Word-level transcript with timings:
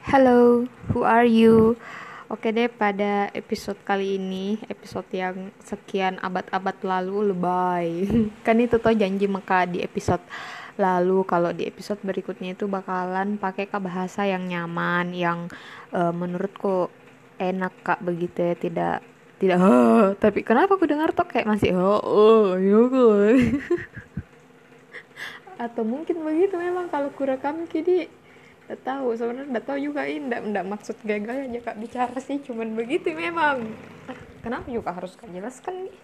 Hello, 0.00 0.64
who 0.96 1.04
are 1.04 1.28
you? 1.28 1.76
Oke 2.32 2.56
deh, 2.56 2.72
pada 2.72 3.28
episode 3.36 3.76
kali 3.84 4.16
ini, 4.16 4.56
episode 4.72 5.04
yang 5.12 5.52
sekian 5.60 6.16
abad-abad 6.24 6.72
lalu 6.80 7.36
lebay. 7.36 8.08
kan 8.46 8.56
itu 8.56 8.80
tuh 8.80 8.96
janji 8.96 9.28
Meka 9.28 9.68
di 9.68 9.84
episode 9.84 10.24
lalu. 10.80 11.20
Kalau 11.28 11.52
di 11.52 11.68
episode 11.68 12.00
berikutnya 12.00 12.56
itu 12.56 12.64
bakalan 12.64 13.36
pakai 13.36 13.68
kak 13.68 13.84
bahasa 13.84 14.24
yang 14.24 14.48
nyaman, 14.48 15.12
yang 15.12 15.52
uh, 15.92 16.16
menurutku 16.16 16.88
enak 17.36 17.76
kak 17.84 18.00
begitu 18.00 18.40
ya, 18.40 18.56
tidak 18.56 18.96
tidak 19.36 19.60
oh, 19.68 20.16
tapi 20.16 20.40
kenapa 20.40 20.80
aku 20.80 20.88
dengar 20.88 21.12
tuh 21.12 21.28
kayak 21.28 21.44
masih 21.44 21.76
oh, 21.76 22.00
oh 22.00 22.56
ya 22.56 22.88
atau 25.68 25.84
mungkin 25.84 26.24
begitu 26.24 26.56
memang 26.56 26.88
kalau 26.88 27.12
kurekam 27.12 27.68
kini 27.68 28.08
Nggak 28.70 28.86
tahu 28.86 29.18
sebenarnya 29.18 29.50
nggak 29.50 29.66
tahu 29.66 29.78
juga 29.82 30.06
ini 30.06 30.30
nggak 30.30 30.42
nggak 30.46 30.66
maksud 30.70 30.96
gagal 31.02 31.50
aja 31.50 31.58
kak 31.58 31.76
bicara 31.82 32.18
sih 32.22 32.38
cuman 32.38 32.70
begitu 32.78 33.10
memang. 33.10 33.66
Kenapa 34.46 34.70
juga 34.70 34.94
harus 34.94 35.18
kak 35.18 35.26
jelaskan 35.34 35.90
nih? 35.90 35.96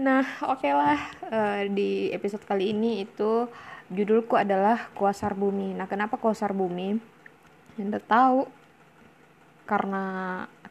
Nah 0.00 0.24
oke 0.48 0.64
okay 0.64 0.72
lah 0.72 0.96
uh, 1.28 1.62
di 1.68 2.08
episode 2.16 2.48
kali 2.48 2.72
ini 2.72 3.04
itu 3.04 3.44
judulku 3.92 4.40
adalah 4.40 4.88
kuasar 4.96 5.36
bumi. 5.36 5.76
Nah 5.76 5.84
kenapa 5.84 6.16
kuasar 6.16 6.56
bumi? 6.56 6.96
Anda 7.76 8.00
tahu 8.00 8.48
karena 9.68 10.04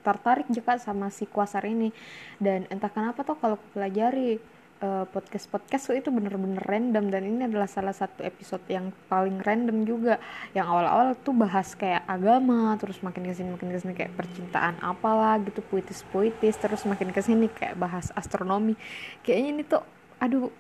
tertarik 0.01 0.49
juga 0.49 0.81
sama 0.81 1.13
si 1.13 1.29
kuasar 1.29 1.69
ini. 1.69 1.93
Dan 2.41 2.65
entah 2.73 2.89
kenapa 2.89 3.21
tuh 3.21 3.37
kalau 3.37 3.61
pelajari 3.77 4.41
uh, 4.83 5.05
podcast 5.07 5.47
podcast 5.47 5.95
itu 5.95 6.11
bener-bener 6.11 6.59
random 6.67 7.07
dan 7.07 7.23
ini 7.23 7.47
adalah 7.47 7.71
salah 7.71 7.95
satu 7.95 8.21
episode 8.27 8.61
yang 8.67 8.91
paling 9.07 9.39
random 9.39 9.87
juga. 9.87 10.19
Yang 10.51 10.67
awal-awal 10.67 11.07
tuh 11.23 11.31
bahas 11.33 11.71
kayak 11.73 12.03
agama 12.03 12.75
terus 12.75 12.99
makin 12.99 13.23
ke 13.23 13.33
sini 13.33 13.49
makin 13.55 13.71
ke 13.71 13.79
sini 13.79 13.93
kayak 13.95 14.13
percintaan 14.19 14.75
apalah 14.83 15.39
gitu 15.39 15.63
puitis 15.63 16.03
puitis 16.11 16.59
terus 16.59 16.83
makin 16.83 17.15
ke 17.15 17.21
sini 17.23 17.47
kayak 17.47 17.79
bahas 17.79 18.11
astronomi. 18.13 18.75
Kayaknya 19.23 19.49
ini 19.55 19.61
tuh 19.63 19.83
aduh 20.19 20.51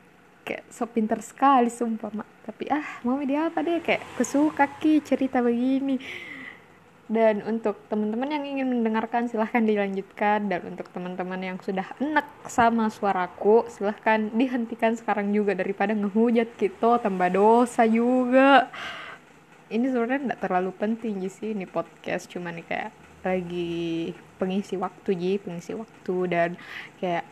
kayak 0.47 0.63
so 0.71 0.87
pinter 0.87 1.19
sekali 1.19 1.67
sumpah 1.67 2.11
mak. 2.15 2.27
Tapi 2.47 2.71
ah 2.71 3.03
mau 3.03 3.19
dia 3.19 3.51
apa 3.51 3.59
deh? 3.59 3.83
Kayak 3.83 4.07
kesuka 4.15 4.65
ki 4.79 5.03
cerita 5.03 5.43
begini 5.43 5.99
dan 7.13 7.45
untuk 7.45 7.77
teman-teman 7.87 8.25
yang 8.25 8.43
ingin 8.43 8.67
mendengarkan 8.73 9.29
silahkan 9.29 9.61
dilanjutkan. 9.61 10.49
Dan 10.49 10.73
untuk 10.73 10.89
teman-teman 10.89 11.37
yang 11.37 11.57
sudah 11.61 11.85
enak 12.01 12.25
sama 12.49 12.89
suaraku 12.89 13.69
silahkan 13.69 14.33
dihentikan 14.33 14.97
sekarang 14.97 15.29
juga 15.29 15.53
daripada 15.53 15.93
ngehujat 15.93 16.57
kita 16.57 16.97
tambah 17.05 17.29
dosa 17.29 17.85
juga. 17.85 18.73
Ini 19.69 19.85
sebenarnya 19.93 20.33
tidak 20.33 20.41
terlalu 20.41 20.71
penting 20.73 21.21
sih 21.29 21.53
ini 21.53 21.69
podcast 21.69 22.25
cuman 22.33 22.65
kayak 22.65 22.89
lagi 23.21 24.11
pengisi 24.41 24.73
waktu 24.75 25.09
ji 25.13 25.31
pengisi 25.37 25.77
waktu. 25.77 26.15
Dan 26.25 26.49
kayak 26.97 27.29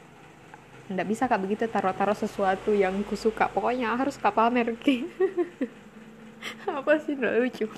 nggak 0.93 1.07
bisa 1.09 1.25
kak 1.25 1.41
begitu 1.41 1.66
taruh-taruh 1.66 2.19
sesuatu 2.19 2.75
yang 2.75 2.93
kusuka 3.07 3.47
pokoknya 3.47 3.95
harus 3.95 4.19
kak 4.19 4.35
pamer 4.35 4.75
apa 6.67 6.93
sih 6.99 7.16
lucu 7.16 7.71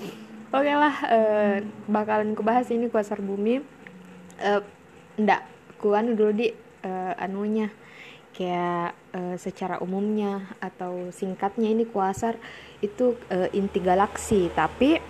Oke 0.53 0.69
okay 0.69 0.77
lah, 0.77 0.95
uh, 1.09 1.55
bakalan 1.89 2.37
bahas 2.37 2.69
ini 2.69 2.85
kuasar 2.85 3.17
bumi. 3.25 3.65
Uh, 4.37 4.61
ndak, 5.17 5.49
kuan 5.81 6.13
dulu 6.13 6.29
di 6.29 6.53
uh, 6.85 7.13
anunya 7.17 7.73
kayak 8.37 8.93
uh, 9.17 9.33
secara 9.41 9.81
umumnya 9.81 10.53
atau 10.61 11.09
singkatnya 11.09 11.73
ini 11.73 11.89
kuasar 11.89 12.37
itu 12.85 13.17
uh, 13.33 13.49
inti 13.49 13.81
galaksi, 13.81 14.53
tapi 14.53 15.01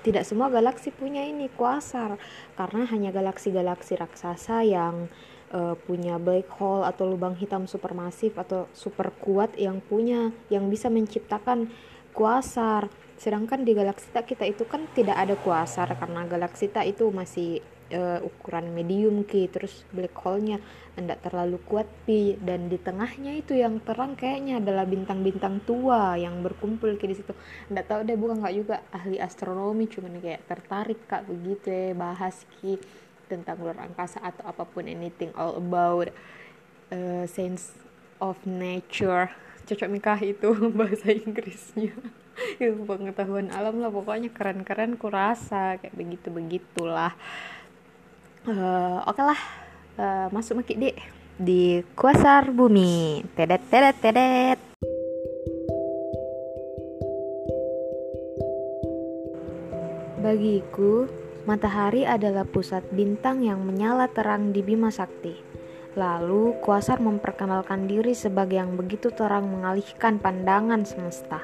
tidak 0.00 0.24
semua 0.24 0.48
galaksi 0.48 0.88
punya 0.88 1.28
ini 1.28 1.52
kuasar. 1.52 2.16
Karena 2.56 2.88
hanya 2.88 3.12
galaksi-galaksi 3.12 4.00
raksasa 4.00 4.64
yang 4.64 5.12
uh, 5.52 5.76
punya 5.76 6.16
black 6.16 6.48
hole 6.56 6.88
atau 6.88 7.04
lubang 7.04 7.36
hitam 7.36 7.68
supermasif 7.68 8.32
atau 8.32 8.64
super 8.72 9.12
kuat 9.12 9.52
yang 9.60 9.84
punya 9.84 10.32
yang 10.48 10.72
bisa 10.72 10.88
menciptakan 10.88 11.68
kuasar. 12.12 12.88
Sedangkan 13.20 13.62
di 13.62 13.76
galaksi 13.76 14.08
tak 14.10 14.28
kita 14.32 14.48
itu 14.48 14.64
kan 14.64 14.88
tidak 14.96 15.16
ada 15.16 15.36
kuasar 15.36 15.92
karena 15.92 16.24
galaksi 16.24 16.72
tak 16.72 16.88
itu 16.88 17.12
masih 17.12 17.60
uh, 17.92 18.18
ukuran 18.24 18.72
medium 18.72 19.26
ki 19.26 19.50
terus 19.50 19.84
black 19.92 20.14
hole-nya 20.22 20.62
tidak 20.96 21.20
terlalu 21.24 21.56
kuat 21.64 21.88
pi 22.04 22.36
dan 22.40 22.68
di 22.68 22.76
tengahnya 22.76 23.40
itu 23.40 23.56
yang 23.56 23.80
terang 23.80 24.14
kayaknya 24.16 24.60
adalah 24.60 24.84
bintang-bintang 24.84 25.64
tua 25.64 26.16
yang 26.16 26.40
berkumpul 26.40 26.96
ki 26.96 27.06
di 27.10 27.16
situ. 27.16 27.32
Tidak 27.68 27.84
tahu 27.88 28.00
deh 28.04 28.16
bukan 28.16 28.40
nggak 28.40 28.56
juga 28.56 28.76
ahli 28.92 29.20
astronomi 29.20 29.88
cuman 29.88 30.20
kayak 30.20 30.44
tertarik 30.48 31.00
kak 31.08 31.26
begitu 31.28 31.72
ya 31.72 31.92
bahas 31.96 32.44
ki 32.60 32.80
tentang 33.30 33.62
luar 33.62 33.78
angkasa 33.86 34.18
atau 34.18 34.42
apa 34.42 34.66
pun 34.66 34.90
anything 34.90 35.30
all 35.38 35.54
about 35.54 36.10
uh, 36.90 37.24
sense 37.30 37.78
of 38.18 38.36
nature 38.42 39.30
cocok 39.70 39.88
nikah 39.90 40.18
itu 40.18 40.50
bahasa 40.78 41.14
Inggrisnya. 41.14 41.94
Ilmu 42.64 42.88
pengetahuan 42.90 43.54
alam 43.54 43.78
lah 43.78 43.94
pokoknya 43.94 44.34
keren-keren 44.34 44.98
kurasa 44.98 45.78
kayak 45.78 45.94
begitu 45.94 46.32
begitulah 46.32 47.12
uh, 48.48 49.04
oke 49.04 49.12
okay 49.12 49.24
lah 49.28 49.40
uh, 50.00 50.26
masuk 50.32 50.64
maki 50.64 50.74
dek 50.74 50.96
di 51.40 51.80
kuasar 51.96 52.52
bumi. 52.52 53.24
Tedet 53.32 53.62
tedet 53.72 53.96
tedet. 54.02 54.58
Bagiku, 60.20 61.08
matahari 61.48 62.04
adalah 62.04 62.44
pusat 62.44 62.84
bintang 62.92 63.40
yang 63.40 63.64
menyala 63.64 64.04
terang 64.12 64.52
di 64.52 64.60
Bima 64.60 64.92
Sakti. 64.92 65.59
Lalu, 65.98 66.54
Kuasar 66.62 67.02
memperkenalkan 67.02 67.90
diri 67.90 68.14
sebagai 68.14 68.62
yang 68.62 68.78
begitu 68.78 69.10
terang 69.10 69.50
mengalihkan 69.50 70.22
pandangan 70.22 70.86
semesta. 70.86 71.42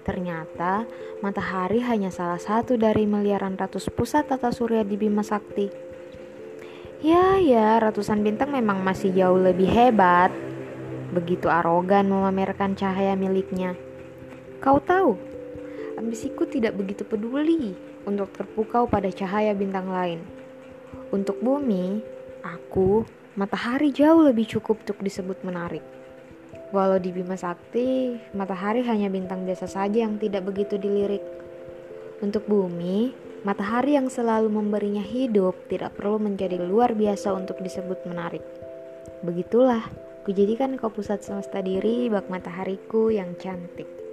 Ternyata, 0.00 0.88
matahari 1.20 1.84
hanya 1.84 2.08
salah 2.08 2.40
satu 2.40 2.80
dari 2.80 3.04
miliaran 3.04 3.58
ratus 3.58 3.92
pusat 3.92 4.32
tata 4.32 4.48
surya 4.48 4.80
di 4.80 4.96
Bima 4.96 5.20
Sakti. 5.20 5.68
Ya, 7.04 7.36
ya, 7.36 7.76
ratusan 7.76 8.24
bintang 8.24 8.56
memang 8.56 8.80
masih 8.80 9.12
jauh 9.12 9.36
lebih 9.36 9.68
hebat. 9.68 10.32
Begitu 11.12 11.52
arogan 11.52 12.08
memamerkan 12.08 12.72
cahaya 12.72 13.12
miliknya. 13.12 13.76
Kau 14.64 14.80
tahu, 14.80 15.20
ambisiku 16.00 16.48
tidak 16.48 16.80
begitu 16.80 17.04
peduli 17.04 17.76
untuk 18.08 18.32
terpukau 18.32 18.88
pada 18.88 19.12
cahaya 19.12 19.52
bintang 19.52 19.92
lain. 19.92 20.24
Untuk 21.12 21.36
bumi, 21.44 22.00
aku, 22.40 23.04
matahari 23.36 23.92
jauh 23.92 24.24
lebih 24.24 24.48
cukup 24.48 24.80
untuk 24.80 25.04
disebut 25.04 25.44
menarik. 25.44 25.84
Walau 26.72 26.96
di 26.96 27.12
Bima 27.12 27.36
Sakti, 27.36 28.16
matahari 28.32 28.80
hanya 28.88 29.12
bintang 29.12 29.44
biasa 29.44 29.68
saja 29.68 30.08
yang 30.08 30.16
tidak 30.16 30.48
begitu 30.48 30.80
dilirik. 30.80 31.22
Untuk 32.24 32.48
bumi, 32.48 33.12
matahari 33.44 33.94
yang 33.94 34.08
selalu 34.08 34.48
memberinya 34.48 35.04
hidup 35.04 35.52
tidak 35.68 35.94
perlu 36.00 36.16
menjadi 36.16 36.56
luar 36.58 36.96
biasa 36.96 37.36
untuk 37.36 37.60
disebut 37.60 38.08
menarik. 38.08 38.42
Begitulah, 39.20 39.84
kujadikan 40.24 40.80
kau 40.80 40.88
pusat 40.88 41.20
semesta 41.20 41.60
diri 41.60 42.08
bak 42.08 42.32
matahariku 42.32 43.12
yang 43.12 43.36
cantik. 43.36 44.05